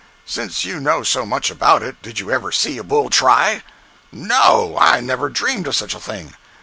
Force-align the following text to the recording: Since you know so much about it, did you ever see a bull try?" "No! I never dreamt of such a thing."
Since 0.25 0.65
you 0.65 0.79
know 0.79 1.03
so 1.03 1.27
much 1.27 1.51
about 1.51 1.83
it, 1.83 2.01
did 2.01 2.17
you 2.19 2.31
ever 2.31 2.51
see 2.51 2.79
a 2.79 2.83
bull 2.83 3.11
try?" 3.11 3.61
"No! 4.11 4.75
I 4.79 4.99
never 4.99 5.29
dreamt 5.29 5.67
of 5.67 5.75
such 5.75 5.93
a 5.93 5.99
thing." 5.99 6.33